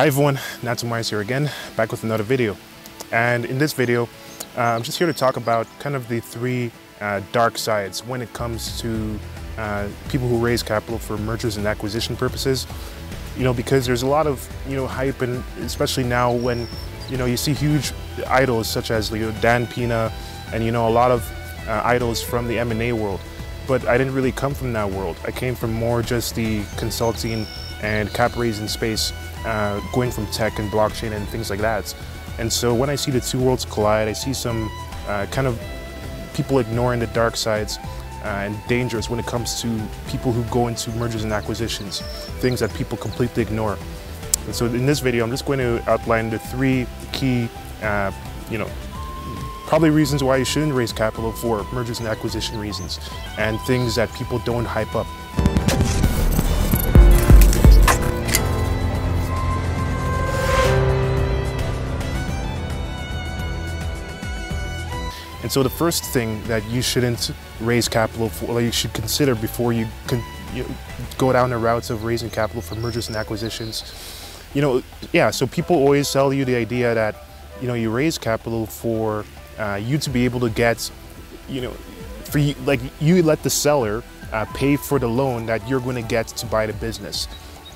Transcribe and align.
Hi 0.00 0.06
everyone, 0.06 0.40
Natsu 0.62 0.86
Myers 0.86 1.10
here 1.10 1.20
again, 1.20 1.50
back 1.76 1.90
with 1.90 2.04
another 2.04 2.22
video. 2.22 2.56
And 3.12 3.44
in 3.44 3.58
this 3.58 3.74
video, 3.74 4.08
uh, 4.56 4.62
I'm 4.62 4.82
just 4.82 4.96
here 4.96 5.06
to 5.06 5.12
talk 5.12 5.36
about 5.36 5.66
kind 5.78 5.94
of 5.94 6.08
the 6.08 6.20
three 6.20 6.70
uh, 7.02 7.20
dark 7.32 7.58
sides 7.58 8.02
when 8.06 8.22
it 8.22 8.32
comes 8.32 8.80
to 8.80 9.20
uh, 9.58 9.88
people 10.08 10.26
who 10.26 10.38
raise 10.38 10.62
capital 10.62 10.98
for 10.98 11.18
mergers 11.18 11.58
and 11.58 11.66
acquisition 11.66 12.16
purposes. 12.16 12.66
You 13.36 13.44
know, 13.44 13.52
because 13.52 13.84
there's 13.84 14.00
a 14.00 14.06
lot 14.06 14.26
of, 14.26 14.48
you 14.66 14.74
know, 14.74 14.86
hype 14.86 15.20
and 15.20 15.44
especially 15.58 16.04
now 16.04 16.32
when, 16.32 16.66
you 17.10 17.18
know, 17.18 17.26
you 17.26 17.36
see 17.36 17.52
huge 17.52 17.92
idols 18.26 18.70
such 18.70 18.90
as, 18.90 19.10
you 19.10 19.30
know, 19.30 19.40
Dan 19.42 19.66
Pena 19.66 20.10
and, 20.54 20.64
you 20.64 20.72
know, 20.72 20.88
a 20.88 20.94
lot 21.02 21.10
of 21.10 21.30
uh, 21.68 21.82
idols 21.84 22.22
from 22.22 22.48
the 22.48 22.58
M&A 22.58 22.94
world. 22.94 23.20
But 23.68 23.84
I 23.84 23.98
didn't 23.98 24.14
really 24.14 24.32
come 24.32 24.54
from 24.54 24.72
that 24.72 24.90
world. 24.90 25.18
I 25.26 25.30
came 25.30 25.54
from 25.54 25.74
more 25.74 26.00
just 26.00 26.36
the 26.36 26.64
consulting 26.78 27.46
and 27.82 28.10
cap 28.14 28.34
raising 28.38 28.66
space 28.66 29.12
uh, 29.44 29.80
going 29.92 30.10
from 30.10 30.26
tech 30.26 30.58
and 30.58 30.70
blockchain 30.70 31.12
and 31.12 31.26
things 31.28 31.50
like 31.50 31.60
that. 31.60 31.94
And 32.38 32.52
so 32.52 32.74
when 32.74 32.90
I 32.90 32.94
see 32.94 33.10
the 33.10 33.20
two 33.20 33.40
worlds 33.40 33.64
collide, 33.64 34.08
I 34.08 34.12
see 34.12 34.32
some 34.32 34.70
uh, 35.06 35.26
kind 35.30 35.46
of 35.46 35.60
people 36.34 36.58
ignoring 36.58 37.00
the 37.00 37.06
dark 37.08 37.36
sides 37.36 37.78
uh, 38.24 38.28
and 38.28 38.56
dangers 38.68 39.10
when 39.10 39.18
it 39.18 39.26
comes 39.26 39.60
to 39.62 39.82
people 40.08 40.32
who 40.32 40.42
go 40.50 40.68
into 40.68 40.90
mergers 40.92 41.24
and 41.24 41.32
acquisitions, 41.32 42.00
things 42.40 42.60
that 42.60 42.72
people 42.74 42.96
completely 42.96 43.42
ignore. 43.42 43.78
And 44.46 44.54
so 44.54 44.66
in 44.66 44.86
this 44.86 45.00
video, 45.00 45.24
I'm 45.24 45.30
just 45.30 45.46
going 45.46 45.58
to 45.58 45.82
outline 45.90 46.30
the 46.30 46.38
three 46.38 46.86
key, 47.12 47.48
uh, 47.82 48.12
you 48.50 48.58
know, 48.58 48.68
probably 49.66 49.90
reasons 49.90 50.24
why 50.24 50.36
you 50.36 50.44
shouldn't 50.44 50.74
raise 50.74 50.92
capital 50.92 51.32
for 51.32 51.64
mergers 51.72 52.00
and 52.00 52.08
acquisition 52.08 52.58
reasons, 52.58 52.98
and 53.38 53.60
things 53.62 53.94
that 53.94 54.12
people 54.14 54.38
don't 54.40 54.64
hype 54.64 54.94
up. 54.94 55.06
And 65.50 65.54
so 65.54 65.64
the 65.64 65.68
first 65.68 66.04
thing 66.04 66.40
that 66.44 66.64
you 66.70 66.80
shouldn't 66.80 67.32
raise 67.58 67.88
capital 67.88 68.28
for, 68.28 68.52
or 68.52 68.60
you 68.60 68.70
should 68.70 68.92
consider 68.92 69.34
before 69.34 69.72
you, 69.72 69.88
can, 70.06 70.22
you 70.54 70.64
go 71.18 71.32
down 71.32 71.50
the 71.50 71.56
routes 71.56 71.90
of 71.90 72.04
raising 72.04 72.30
capital 72.30 72.62
for 72.62 72.76
mergers 72.76 73.08
and 73.08 73.16
acquisitions, 73.16 73.82
you 74.54 74.62
know, 74.62 74.80
yeah, 75.12 75.28
so 75.28 75.48
people 75.48 75.74
always 75.74 76.06
sell 76.06 76.32
you 76.32 76.44
the 76.44 76.54
idea 76.54 76.94
that, 76.94 77.16
you 77.60 77.66
know, 77.66 77.74
you 77.74 77.90
raise 77.90 78.16
capital 78.16 78.64
for 78.64 79.24
uh, 79.58 79.74
you 79.74 79.98
to 79.98 80.08
be 80.08 80.24
able 80.24 80.38
to 80.38 80.50
get, 80.50 80.88
you 81.48 81.62
know, 81.62 81.72
for 82.22 82.38
you, 82.38 82.54
like 82.64 82.78
you 83.00 83.20
let 83.20 83.42
the 83.42 83.50
seller 83.50 84.04
uh, 84.32 84.44
pay 84.54 84.76
for 84.76 85.00
the 85.00 85.08
loan 85.08 85.46
that 85.46 85.68
you're 85.68 85.80
going 85.80 85.96
to 85.96 86.08
get 86.08 86.28
to 86.28 86.46
buy 86.46 86.64
the 86.64 86.74
business. 86.74 87.26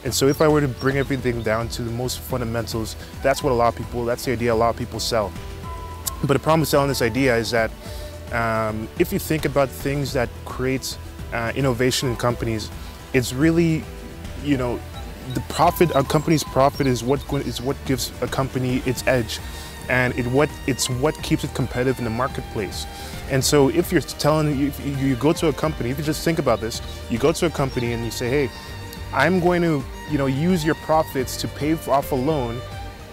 And 0.04 0.14
so 0.14 0.28
if 0.28 0.40
I 0.40 0.46
were 0.46 0.60
to 0.60 0.68
bring 0.68 0.96
everything 0.96 1.42
down 1.42 1.66
to 1.70 1.82
the 1.82 1.90
most 1.90 2.20
fundamentals, 2.20 2.94
that's 3.20 3.42
what 3.42 3.50
a 3.50 3.54
lot 3.56 3.72
of 3.72 3.76
people, 3.76 4.04
that's 4.04 4.24
the 4.26 4.30
idea 4.30 4.52
a 4.52 4.54
lot 4.54 4.68
of 4.68 4.76
people 4.76 5.00
sell. 5.00 5.32
But 6.22 6.34
the 6.34 6.38
problem 6.38 6.60
with 6.60 6.68
selling 6.68 6.88
this 6.88 7.02
idea 7.02 7.36
is 7.36 7.50
that 7.50 7.70
um, 8.32 8.88
if 8.98 9.12
you 9.12 9.18
think 9.18 9.44
about 9.44 9.68
things 9.68 10.12
that 10.12 10.28
create 10.44 10.96
uh, 11.32 11.52
innovation 11.54 12.08
in 12.08 12.16
companies, 12.16 12.70
it's 13.12 13.32
really, 13.32 13.84
you 14.42 14.56
know, 14.56 14.80
the 15.34 15.40
profit, 15.48 15.90
a 15.94 16.02
company's 16.02 16.44
profit 16.44 16.86
is 16.86 17.02
what 17.02 17.20
is 17.46 17.60
what 17.60 17.76
gives 17.86 18.12
a 18.20 18.26
company 18.26 18.82
its 18.84 19.06
edge, 19.06 19.40
and 19.88 20.16
it 20.18 20.26
what 20.26 20.50
it's 20.66 20.90
what 20.90 21.14
keeps 21.22 21.44
it 21.44 21.54
competitive 21.54 21.98
in 21.98 22.04
the 22.04 22.10
marketplace. 22.10 22.86
And 23.30 23.42
so 23.42 23.68
if 23.70 23.90
you're 23.90 24.02
telling, 24.02 24.60
if 24.60 24.84
you 25.00 25.16
go 25.16 25.32
to 25.32 25.48
a 25.48 25.52
company, 25.52 25.90
if 25.90 25.98
you 25.98 26.04
just 26.04 26.24
think 26.24 26.38
about 26.38 26.60
this, 26.60 26.82
you 27.10 27.18
go 27.18 27.32
to 27.32 27.46
a 27.46 27.50
company 27.50 27.92
and 27.92 28.04
you 28.04 28.10
say, 28.10 28.28
hey, 28.28 28.50
I'm 29.14 29.40
going 29.40 29.62
to, 29.62 29.82
you 30.10 30.18
know, 30.18 30.26
use 30.26 30.64
your 30.64 30.74
profits 30.74 31.36
to 31.38 31.48
pay 31.48 31.72
off 31.88 32.12
a 32.12 32.14
loan 32.14 32.60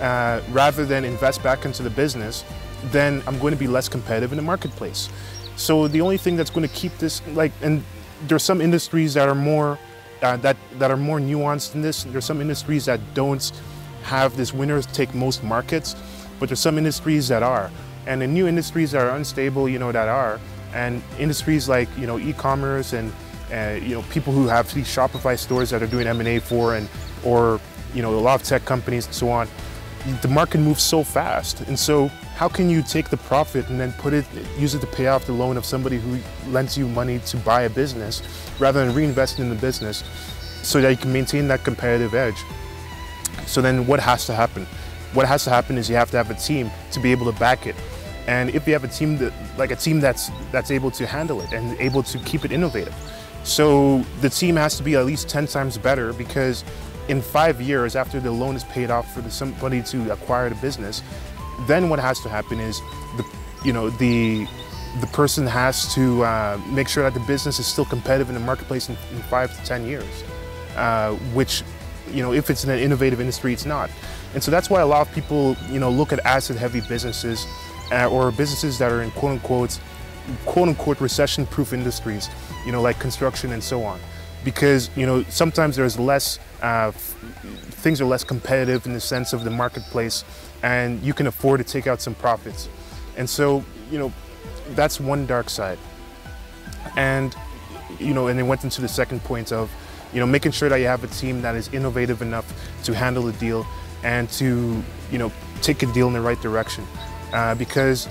uh, 0.02 0.42
rather 0.50 0.86
than 0.86 1.06
invest 1.06 1.42
back 1.44 1.64
into 1.64 1.82
the 1.82 1.90
business 1.90 2.44
then 2.86 3.22
I'm 3.28 3.38
going 3.40 3.54
to 3.54 3.60
be 3.60 3.68
less 3.68 3.88
competitive 3.88 4.32
in 4.32 4.38
the 4.38 4.44
marketplace. 4.44 5.10
So 5.56 5.88
the 5.88 6.02
only 6.02 6.18
thing 6.18 6.36
that's 6.36 6.50
going 6.50 6.68
to 6.68 6.74
keep 6.74 6.98
this 6.98 7.22
like, 7.30 7.52
and 7.62 7.84
there's 8.28 8.44
some 8.44 8.62
industries 8.62 9.14
that 9.14 9.28
are 9.28 9.36
more 9.36 9.78
uh, 10.22 10.38
that 10.38 10.58
that 10.78 10.92
are 10.92 10.98
more 10.98 11.20
nuanced 11.20 11.76
in 11.76 11.82
this. 11.82 12.04
There's 12.04 12.26
some 12.26 12.42
industries 12.42 12.86
that 12.86 13.00
don't 13.14 13.52
have 14.04 14.36
this 14.38 14.54
winners 14.54 14.86
take 14.88 15.14
most 15.14 15.44
markets, 15.44 15.96
but 16.40 16.50
there's 16.50 16.60
some 16.60 16.78
industries 16.78 17.28
that 17.28 17.44
are, 17.44 17.72
and 18.08 18.22
the 18.22 18.28
new 18.28 18.48
industries 18.48 18.92
that 18.92 19.02
are 19.02 19.16
unstable, 19.16 19.70
you 19.70 19.80
know, 19.80 19.92
that 19.92 20.08
are, 20.08 20.40
and 20.74 21.02
industries 21.20 21.70
like 21.70 21.90
you 21.98 22.08
know 22.08 22.20
e-commerce 22.20 22.94
and 22.94 23.12
uh, 23.52 23.80
you 23.82 23.96
know 23.96 24.02
people 24.04 24.34
who 24.34 24.48
have 24.48 24.72
these 24.74 24.88
Shopify 24.88 25.38
stores 25.38 25.70
that 25.72 25.84
are 25.84 25.88
doing 25.88 26.08
M&A 26.08 26.40
for, 26.40 26.76
and 26.76 26.88
or 27.24 27.60
you 27.94 28.02
know 28.02 28.14
a 28.14 28.20
lot 28.20 28.40
of 28.40 28.48
tech 28.48 28.66
companies 28.66 29.06
and 29.06 29.16
so 29.16 29.30
on. 29.30 29.48
The 30.22 30.28
market 30.28 30.60
moves 30.60 30.82
so 30.82 31.04
fast, 31.04 31.62
and 31.62 31.78
so 31.78 32.08
how 32.36 32.48
can 32.48 32.70
you 32.70 32.82
take 32.82 33.10
the 33.10 33.18
profit 33.18 33.70
and 33.70 33.80
then 33.80 33.94
put 33.94 34.14
it, 34.14 34.26
use 34.58 34.74
it 34.74 34.82
to 34.82 34.88
pay 34.88 35.08
off 35.08 35.26
the 35.26 35.34
loan 35.34 35.58
of 35.58 35.66
somebody 35.66 36.00
who 36.00 36.20
lends 36.52 36.76
you 36.76 36.88
money 36.88 37.20
to 37.20 37.38
buy 37.38 37.64
a 37.64 37.70
business 37.70 38.24
rather 38.60 38.84
than 38.84 38.96
reinvest 38.96 39.38
in 39.38 39.50
the 39.50 39.56
business 39.56 40.04
so 40.64 40.82
that 40.82 40.90
you 40.90 40.98
can 40.98 41.14
maintain 41.14 41.48
that 41.50 41.64
competitive 41.64 42.16
edge? 42.16 42.44
So 43.46 43.62
then 43.62 43.86
what 43.86 44.00
has 44.00 44.26
to 44.26 44.34
happen? 44.34 44.66
What 45.14 45.28
has 45.28 45.44
to 45.44 45.50
happen 45.50 45.78
is 45.78 45.90
you 45.90 45.96
have 45.96 46.10
to 46.12 46.18
have 46.18 46.32
a 46.32 46.36
team 46.36 46.72
to 46.92 47.00
be 47.00 47.12
able 47.12 47.32
to 47.32 47.38
back 47.38 47.68
it. 47.68 47.76
And 48.28 48.50
if 48.52 48.66
you 48.66 48.74
have 48.74 48.84
a 48.84 48.88
team 48.88 49.18
that, 49.18 49.34
like 49.58 49.72
a 49.72 49.76
team 49.76 50.00
that's 50.00 50.32
that's 50.52 50.72
able 50.72 50.90
to 50.92 51.06
handle 51.06 51.42
it 51.42 51.52
and 51.52 51.80
able 51.80 52.02
to 52.04 52.18
keep 52.20 52.46
it 52.46 52.52
innovative. 52.52 52.96
So 53.44 54.06
the 54.22 54.30
team 54.30 54.56
has 54.56 54.78
to 54.78 54.84
be 54.84 54.96
at 54.96 55.06
least 55.06 55.28
10 55.28 55.48
times 55.48 55.78
better 55.78 56.14
because 56.14 56.64
in 57.12 57.22
five 57.22 57.60
years 57.62 57.98
after 57.98 58.22
the 58.22 58.32
loan 58.32 58.56
is 58.56 58.64
paid 58.64 58.90
off 58.90 59.14
for 59.14 59.20
the, 59.20 59.30
somebody 59.30 59.84
to 59.84 60.12
acquire 60.14 60.48
the 60.48 60.56
business, 60.56 61.04
then 61.68 61.90
what 61.90 62.00
has 62.00 62.22
to 62.22 62.30
happen 62.30 62.58
is 62.60 62.80
the 63.18 63.26
you 63.66 63.74
know 63.74 63.90
the 63.90 64.48
the 65.02 65.08
person 65.08 65.46
has 65.46 65.94
to 65.94 66.24
uh, 66.24 66.60
make 66.72 66.88
sure 66.88 67.04
that 67.04 67.14
the 67.14 67.26
business 67.28 67.60
is 67.60 67.68
still 67.68 67.86
competitive 67.86 68.30
in 68.30 68.34
the 68.34 68.46
marketplace 68.52 68.88
in, 68.90 68.96
in 69.14 69.22
five 69.24 69.50
to 69.58 69.66
ten 69.66 69.86
years, 69.86 70.24
uh, 70.78 71.12
which 71.36 71.64
you 72.10 72.24
know 72.24 72.32
if 72.32 72.50
it's 72.50 72.64
in 72.64 72.70
an 72.70 72.80
innovative 72.80 73.20
industry, 73.20 73.52
it's 73.52 73.66
not. 73.66 73.90
And 74.34 74.42
so 74.42 74.50
that's 74.50 74.70
why 74.70 74.80
a 74.80 74.88
lot 74.88 75.06
of 75.06 75.14
people 75.14 75.58
you 75.70 75.82
know 75.82 75.90
look 75.90 76.14
at 76.14 76.20
asset-heavy 76.26 76.82
businesses 76.88 77.46
uh, 77.92 78.10
or 78.10 78.32
businesses 78.32 78.78
that 78.80 78.90
are 78.90 79.02
in 79.02 79.12
quote 79.12 79.34
unquote 79.34 79.80
quote 80.46 80.70
unquote 80.70 81.02
recession-proof 81.02 81.74
industries, 81.74 82.30
you 82.66 82.72
know 82.72 82.82
like 82.82 82.98
construction 83.00 83.52
and 83.52 83.62
so 83.62 83.84
on, 83.84 84.00
because 84.44 84.90
you 84.96 85.06
know 85.06 85.24
sometimes 85.24 85.76
there's 85.76 86.00
less 86.00 86.40
uh, 86.62 86.92
things 86.92 88.00
are 88.00 88.06
less 88.06 88.24
competitive 88.24 88.86
in 88.86 88.94
the 88.94 89.00
sense 89.00 89.34
of 89.34 89.44
the 89.44 89.50
marketplace 89.50 90.24
and 90.64 91.02
you 91.02 91.14
can 91.14 91.28
afford 91.28 91.60
to 91.60 91.64
take 91.64 91.88
out 91.88 92.02
some 92.02 92.16
profits. 92.16 92.70
And 93.18 93.30
so, 93.30 93.64
you 93.90 94.00
know, 94.00 94.14
that's 94.70 95.00
one 95.00 95.26
dark 95.26 95.50
side. 95.50 95.80
And, 96.96 97.36
you 98.00 98.14
know, 98.14 98.28
and 98.28 98.40
it 98.40 98.44
went 98.44 98.64
into 98.64 98.82
the 98.82 98.88
second 98.88 99.24
point 99.24 99.52
of, 99.52 99.72
you 100.14 100.20
know, 100.20 100.26
making 100.26 100.52
sure 100.52 100.70
that 100.70 100.78
you 100.78 100.88
have 100.88 101.04
a 101.04 101.08
team 101.08 101.42
that 101.42 101.56
is 101.56 101.74
innovative 101.74 102.22
enough 102.22 102.52
to 102.84 102.94
handle 102.94 103.24
the 103.24 103.34
deal 103.34 103.66
and 104.04 104.30
to, 104.32 104.84
you 105.12 105.18
know, 105.18 105.32
take 105.62 105.84
a 105.84 105.88
deal 105.88 106.08
in 106.08 106.14
the 106.14 106.22
right 106.22 106.42
direction. 106.42 106.86
Uh, 107.34 107.56
because, 107.56 108.08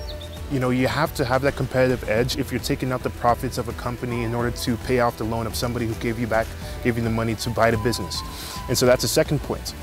you 0.50 0.58
know, 0.58 0.70
you 0.70 0.88
have 0.88 1.14
to 1.14 1.24
have 1.24 1.42
that 1.42 1.56
competitive 1.56 2.08
edge 2.08 2.36
if 2.36 2.50
you're 2.50 2.60
taking 2.60 2.92
out 2.92 3.02
the 3.02 3.10
profits 3.10 3.58
of 3.58 3.68
a 3.68 3.72
company 3.74 4.24
in 4.24 4.34
order 4.34 4.50
to 4.50 4.76
pay 4.78 5.00
off 5.00 5.16
the 5.16 5.24
loan 5.24 5.46
of 5.46 5.54
somebody 5.54 5.86
who 5.86 5.94
gave 5.94 6.18
you 6.18 6.26
back, 6.26 6.46
gave 6.82 6.96
you 6.96 7.04
the 7.04 7.10
money 7.10 7.34
to 7.36 7.50
buy 7.50 7.70
the 7.70 7.78
business. 7.78 8.20
And 8.68 8.76
so 8.76 8.86
that's 8.86 9.02
the 9.02 9.08
second 9.08 9.40
point. 9.42 9.74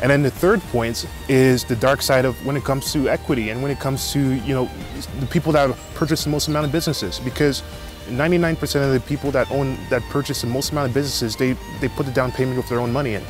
And 0.00 0.10
then 0.10 0.22
the 0.22 0.30
third 0.30 0.60
point 0.72 1.06
is 1.28 1.64
the 1.64 1.74
dark 1.76 2.02
side 2.02 2.24
of 2.24 2.34
when 2.46 2.56
it 2.56 2.64
comes 2.64 2.92
to 2.92 3.08
equity 3.08 3.50
and 3.50 3.62
when 3.62 3.70
it 3.70 3.80
comes 3.80 4.12
to, 4.12 4.20
you 4.20 4.54
know, 4.54 4.70
the 5.18 5.26
people 5.26 5.52
that 5.52 5.76
purchase 5.94 6.24
the 6.24 6.30
most 6.30 6.48
amount 6.48 6.66
of 6.66 6.72
businesses 6.72 7.18
because 7.18 7.62
99% 8.06 8.62
of 8.86 8.92
the 8.92 9.00
people 9.00 9.30
that 9.32 9.50
own, 9.50 9.76
that 9.90 10.02
purchase 10.04 10.40
the 10.40 10.46
most 10.46 10.70
amount 10.70 10.88
of 10.88 10.94
businesses, 10.94 11.36
they, 11.36 11.54
they 11.80 11.88
put 11.88 12.06
the 12.06 12.12
down 12.12 12.30
payment 12.32 12.56
with 12.56 12.68
their 12.68 12.78
own 12.78 12.92
money 12.92 13.14
in. 13.14 13.22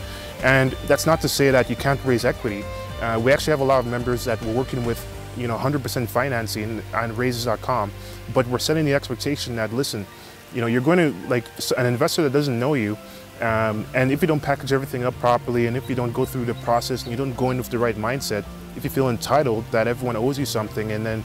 And 0.43 0.73
that's 0.87 1.07
not 1.07 1.21
to 1.23 1.29
say 1.29 1.51
that 1.51 1.69
you 1.69 1.77
can't 1.77 2.01
raise 2.05 2.25
equity. 2.25 2.63
Uh, 3.01 3.19
we 3.19 3.33
actually 3.33 3.53
have 3.53 3.61
a 3.61 3.65
lot 3.65 3.81
of 3.81 3.87
members 3.87 4.25
that 4.25 4.41
we're 4.43 4.55
working 4.55 4.85
with, 4.85 5.05
you 5.37 5.47
know, 5.49 5.57
100% 5.57 6.09
financing 6.09 6.83
on 6.95 7.15
raises.com, 7.17 7.91
but 8.35 8.47
we're 8.49 8.59
setting 8.59 8.85
the 8.85 8.95
expectation 8.95 9.57
that, 9.57 9.73
listen, 9.73 10.07
you 10.55 10.61
know, 10.61 10.67
you're 10.67 10.81
going 10.81 10.99
to, 10.99 11.29
like, 11.29 11.45
an 11.77 11.87
investor 11.87 12.23
that 12.23 12.33
doesn't 12.33 12.59
know 12.59 12.75
you, 12.75 12.97
um, 13.41 13.87
and 13.95 14.11
if 14.11 14.21
you 14.21 14.27
don't 14.27 14.41
package 14.41 14.73
everything 14.73 15.05
up 15.05 15.15
properly 15.21 15.67
and 15.67 15.77
if 15.77 15.89
you 15.89 15.95
don't 15.95 16.13
go 16.13 16.25
through 16.25 16.45
the 16.45 16.55
process 16.55 17.03
and 17.03 17.13
you 17.13 17.17
don't 17.17 17.37
go 17.37 17.51
in 17.51 17.57
with 17.57 17.71
the 17.71 17.79
right 17.79 17.97
mindset, 17.97 18.45
if 18.77 18.83
you 18.83 18.91
feel 18.91 19.11
entitled 19.11 19.65
that 19.71 19.87
everyone 19.87 20.17
owes 20.17 20.39
you 20.39 20.47
something 20.47 20.91
and 20.91 21.07
then, 21.07 21.25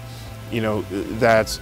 you 0.51 0.61
know, 0.61 0.83
that, 1.19 1.59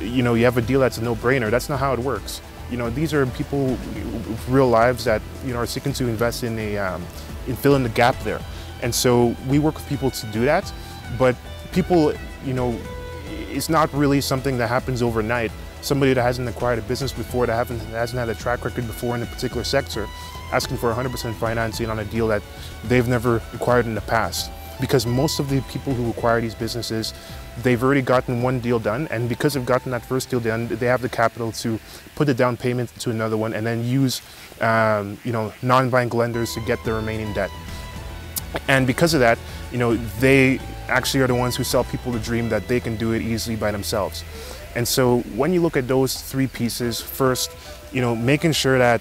you 0.00 0.22
know, 0.22 0.34
you 0.34 0.44
have 0.44 0.56
a 0.56 0.62
deal 0.62 0.80
that's 0.80 0.96
a 0.96 1.04
no-brainer, 1.04 1.50
that's 1.50 1.68
not 1.68 1.78
how 1.78 1.92
it 1.92 1.98
works. 1.98 2.40
You 2.70 2.78
know, 2.78 2.88
these 2.88 3.12
are 3.12 3.26
people 3.26 3.66
with 3.66 4.48
real 4.48 4.68
lives 4.68 5.04
that, 5.04 5.20
you 5.44 5.52
know, 5.52 5.58
are 5.58 5.66
seeking 5.66 5.92
to 5.94 6.08
invest 6.08 6.44
in 6.44 6.58
a, 6.58 6.78
um, 6.78 7.04
in 7.46 7.56
filling 7.56 7.82
the 7.82 7.90
gap 7.90 8.18
there. 8.20 8.40
And 8.82 8.94
so 8.94 9.36
we 9.48 9.58
work 9.58 9.74
with 9.74 9.86
people 9.86 10.10
to 10.10 10.26
do 10.28 10.46
that, 10.46 10.72
but 11.18 11.36
people, 11.72 12.12
you 12.44 12.52
know, 12.52 12.78
it's 13.50 13.68
not 13.68 13.92
really 13.92 14.20
something 14.20 14.58
that 14.58 14.68
happens 14.68 15.02
overnight. 15.02 15.50
somebody 15.82 16.12
that 16.12 16.22
hasn't 16.22 16.46
acquired 16.46 16.78
a 16.78 16.82
business 16.82 17.12
before, 17.12 17.46
that 17.46 17.54
haven't, 17.54 17.78
hasn't 17.88 18.18
had 18.18 18.28
a 18.28 18.34
track 18.34 18.64
record 18.64 18.86
before 18.86 19.16
in 19.16 19.22
a 19.22 19.26
particular 19.26 19.64
sector, 19.64 20.06
asking 20.52 20.76
for 20.76 20.92
100% 20.92 21.34
financing 21.34 21.88
on 21.88 22.00
a 22.00 22.04
deal 22.04 22.28
that 22.28 22.42
they've 22.84 23.08
never 23.08 23.36
acquired 23.54 23.86
in 23.86 23.94
the 23.94 24.00
past. 24.02 24.50
Because 24.80 25.06
most 25.06 25.40
of 25.40 25.48
the 25.48 25.60
people 25.62 25.94
who 25.94 26.10
acquire 26.10 26.40
these 26.40 26.54
businesses, 26.54 27.14
they've 27.62 27.82
already 27.82 28.02
gotten 28.02 28.42
one 28.42 28.60
deal 28.60 28.78
done, 28.78 29.08
and 29.10 29.28
because 29.28 29.54
they've 29.54 29.66
gotten 29.66 29.90
that 29.92 30.04
first 30.04 30.30
deal 30.30 30.40
done, 30.40 30.68
they 30.68 30.86
have 30.86 31.02
the 31.02 31.08
capital 31.08 31.52
to 31.52 31.78
put 32.14 32.26
the 32.26 32.34
down 32.34 32.56
payment 32.56 32.88
to 33.00 33.10
another 33.10 33.36
one, 33.36 33.54
and 33.54 33.66
then 33.66 33.84
use, 33.84 34.22
um, 34.60 35.18
you 35.24 35.32
know, 35.32 35.52
non-bank 35.62 36.14
lenders 36.14 36.54
to 36.54 36.60
get 36.60 36.82
the 36.84 36.92
remaining 36.92 37.32
debt. 37.32 37.50
And 38.68 38.86
because 38.86 39.14
of 39.14 39.20
that, 39.20 39.38
you 39.70 39.78
know, 39.78 39.94
they 40.18 40.60
actually 40.90 41.20
are 41.20 41.26
the 41.26 41.34
ones 41.34 41.56
who 41.56 41.64
sell 41.64 41.84
people 41.84 42.12
the 42.12 42.18
dream 42.18 42.48
that 42.50 42.68
they 42.68 42.80
can 42.80 42.96
do 42.96 43.12
it 43.12 43.22
easily 43.22 43.56
by 43.56 43.70
themselves. 43.70 44.24
And 44.74 44.86
so 44.86 45.20
when 45.34 45.52
you 45.52 45.60
look 45.60 45.76
at 45.76 45.88
those 45.88 46.20
three 46.20 46.46
pieces, 46.46 47.00
first, 47.00 47.50
you 47.92 48.00
know, 48.00 48.14
making 48.14 48.52
sure 48.52 48.78
that 48.78 49.00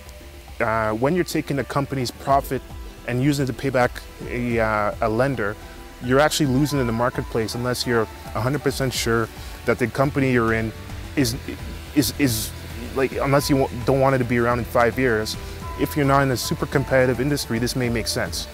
uh, 0.59 0.93
when 0.93 1.15
you're 1.15 1.23
taking 1.23 1.59
a 1.59 1.63
company's 1.63 2.11
profit 2.11 2.61
and 3.07 3.21
using 3.21 3.43
it 3.43 3.47
to 3.47 3.53
pay 3.53 3.69
back 3.69 3.91
a, 4.27 4.59
uh, 4.59 4.95
a 5.01 5.09
lender, 5.09 5.55
you're 6.03 6.19
actually 6.19 6.47
losing 6.47 6.79
in 6.79 6.87
the 6.87 6.93
marketplace 6.93 7.55
unless 7.55 7.85
you're 7.85 8.05
100% 8.33 8.93
sure 8.93 9.27
that 9.65 9.79
the 9.79 9.87
company 9.87 10.31
you're 10.31 10.53
in 10.53 10.71
is 11.15 11.35
is 11.95 12.13
is 12.19 12.51
like 12.95 13.11
unless 13.13 13.49
you 13.49 13.67
don't 13.85 13.99
want 13.99 14.15
it 14.15 14.19
to 14.19 14.23
be 14.23 14.37
around 14.37 14.59
in 14.59 14.65
five 14.65 14.97
years. 14.97 15.35
If 15.79 15.95
you're 15.95 16.05
not 16.05 16.23
in 16.23 16.31
a 16.31 16.37
super 16.37 16.65
competitive 16.65 17.21
industry, 17.21 17.59
this 17.59 17.75
may 17.75 17.89
make 17.89 18.07
sense. 18.07 18.47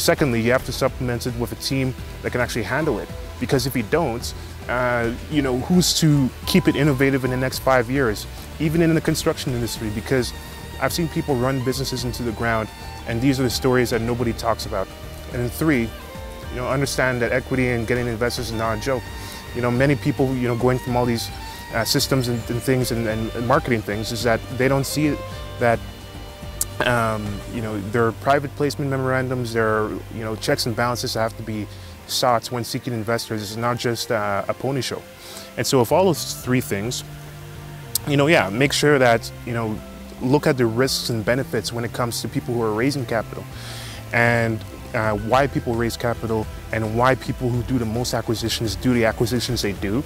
Secondly, 0.00 0.40
you 0.40 0.50
have 0.50 0.64
to 0.64 0.72
supplement 0.72 1.26
it 1.26 1.36
with 1.36 1.52
a 1.52 1.56
team 1.56 1.94
that 2.22 2.32
can 2.32 2.40
actually 2.40 2.62
handle 2.62 2.98
it. 2.98 3.08
Because 3.38 3.66
if 3.66 3.76
you 3.76 3.82
don't, 3.82 4.32
uh, 4.66 5.12
you 5.30 5.42
know, 5.42 5.58
who's 5.58 5.92
to 6.00 6.30
keep 6.46 6.68
it 6.68 6.74
innovative 6.74 7.22
in 7.26 7.30
the 7.30 7.36
next 7.36 7.58
five 7.58 7.90
years, 7.90 8.26
even 8.60 8.80
in 8.80 8.94
the 8.94 9.00
construction 9.00 9.52
industry? 9.52 9.90
Because 9.94 10.32
I've 10.80 10.92
seen 10.92 11.06
people 11.08 11.34
run 11.34 11.62
businesses 11.66 12.04
into 12.04 12.22
the 12.22 12.32
ground, 12.32 12.70
and 13.08 13.20
these 13.20 13.38
are 13.38 13.42
the 13.42 13.50
stories 13.50 13.90
that 13.90 14.00
nobody 14.00 14.32
talks 14.32 14.64
about. 14.64 14.88
And 15.34 15.42
then 15.42 15.50
three, 15.50 15.82
you 15.82 16.56
know, 16.56 16.66
understand 16.66 17.20
that 17.20 17.32
equity 17.32 17.68
and 17.68 17.86
getting 17.86 18.06
investors 18.06 18.46
is 18.46 18.52
not 18.52 18.78
a 18.78 18.80
joke. 18.80 19.02
You 19.54 19.60
know, 19.60 19.70
many 19.70 19.96
people, 19.96 20.34
you 20.34 20.48
know, 20.48 20.56
going 20.56 20.78
from 20.78 20.96
all 20.96 21.04
these 21.04 21.28
uh, 21.74 21.84
systems 21.84 22.28
and, 22.28 22.38
and 22.48 22.62
things 22.62 22.90
and, 22.90 23.06
and, 23.06 23.46
marketing 23.46 23.82
things 23.82 24.12
is 24.12 24.22
that 24.22 24.40
they 24.56 24.66
don't 24.66 24.86
see 24.86 25.16
that 25.58 25.78
um, 26.86 27.26
you 27.52 27.62
know, 27.62 27.78
there 27.90 28.06
are 28.06 28.12
private 28.12 28.54
placement 28.56 28.90
memorandums, 28.90 29.52
there 29.52 29.68
are, 29.68 29.90
you 30.14 30.24
know, 30.24 30.36
checks 30.36 30.66
and 30.66 30.74
balances 30.74 31.14
that 31.14 31.20
have 31.20 31.36
to 31.36 31.42
be 31.42 31.66
sought 32.06 32.50
when 32.50 32.64
seeking 32.64 32.92
investors. 32.92 33.42
It's 33.42 33.56
not 33.56 33.78
just 33.78 34.10
uh, 34.10 34.44
a 34.48 34.54
pony 34.54 34.80
show. 34.80 35.02
And 35.56 35.66
so 35.66 35.80
if 35.80 35.92
all 35.92 36.04
those 36.04 36.34
three 36.34 36.60
things, 36.60 37.04
you 38.06 38.16
know, 38.16 38.26
yeah, 38.26 38.48
make 38.50 38.72
sure 38.72 38.98
that, 38.98 39.30
you 39.46 39.52
know, 39.52 39.78
look 40.20 40.46
at 40.46 40.56
the 40.56 40.66
risks 40.66 41.10
and 41.10 41.24
benefits 41.24 41.72
when 41.72 41.84
it 41.84 41.92
comes 41.92 42.20
to 42.22 42.28
people 42.28 42.54
who 42.54 42.62
are 42.62 42.72
raising 42.72 43.06
capital 43.06 43.44
and 44.12 44.62
uh, 44.94 45.16
why 45.16 45.46
people 45.46 45.74
raise 45.74 45.96
capital 45.96 46.46
and 46.72 46.96
why 46.96 47.14
people 47.14 47.48
who 47.48 47.62
do 47.62 47.78
the 47.78 47.84
most 47.84 48.12
acquisitions 48.12 48.74
do 48.76 48.92
the 48.92 49.04
acquisitions 49.04 49.62
they 49.62 49.72
do 49.74 50.02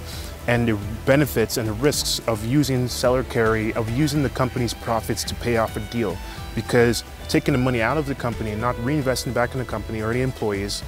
and 0.47 0.67
the 0.67 0.77
benefits 1.05 1.57
and 1.57 1.67
the 1.67 1.73
risks 1.73 2.19
of 2.27 2.45
using 2.45 2.87
seller 2.87 3.23
carry, 3.23 3.73
of 3.73 3.89
using 3.89 4.21
the 4.21 4.29
company's 4.29 4.73
profits 4.73 5.23
to 5.23 5.33
pay 5.35 5.57
off 5.57 5.75
a 5.75 5.79
deal 5.91 6.17
because 6.55 7.03
taking 7.27 7.51
the 7.51 7.57
money 7.57 7.81
out 7.81 7.97
of 7.97 8.05
the 8.05 8.15
company 8.15 8.51
and 8.51 8.61
not 8.61 8.75
reinvesting 8.77 9.33
back 9.33 9.53
in 9.53 9.59
the 9.59 9.65
company 9.65 10.01
or 10.01 10.13
the 10.13 10.21
employees, 10.21 10.83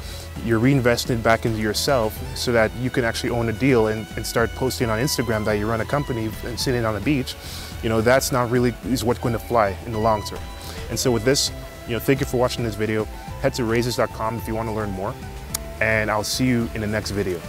you're 0.46 0.60
reinvesting 0.60 1.22
back 1.22 1.46
into 1.46 1.60
yourself 1.60 2.18
so 2.36 2.52
that 2.52 2.74
you 2.78 2.90
can 2.90 3.04
actually 3.04 3.30
own 3.30 3.50
a 3.50 3.54
deal 3.54 3.88
and, 3.88 4.08
and 4.16 4.25
start 4.25 4.50
posting 4.52 4.90
on 4.90 5.00
Instagram 5.00 5.44
that 5.46 5.54
you 5.54 5.68
run 5.68 5.81
a 5.81 5.86
company 5.86 6.30
and 6.46 6.60
sitting 6.60 6.86
on 6.86 6.96
a 6.96 7.02
beach. 7.02 7.36
You 7.84 7.90
know, 7.90 8.02
that's 8.02 8.31
not 8.31 8.50
really 8.50 8.74
is 8.86 9.04
what's 9.04 9.19
going 9.19 9.34
to 9.34 9.40
fly 9.40 9.78
in 9.86 9.92
the 9.92 10.00
long 10.00 10.24
term. 10.24 10.40
And 10.90 10.98
so 10.98 11.12
with 11.12 11.25
this, 11.25 11.52
you 11.88 11.94
know, 11.94 12.00
thank 12.00 12.19
you 12.19 12.25
for 12.25 12.38
watching 12.38 12.64
this 12.64 12.75
video. 12.75 13.06
Head 13.42 13.54
to 13.56 13.64
raises.com 13.64 14.38
if 14.38 14.48
you 14.48 14.56
want 14.56 14.69
to 14.69 14.74
learn 14.74 14.92
more. 14.92 15.14
And 15.80 16.10
I'll 16.10 16.24
see 16.24 16.46
you 16.46 16.69
in 16.74 16.81
the 16.81 16.88
next 16.88 17.12
video. 17.12 17.40